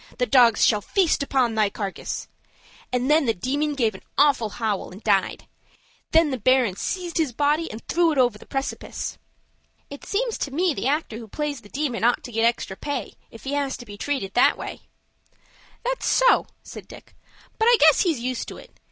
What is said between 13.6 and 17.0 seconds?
to be treated that way." "That's so," said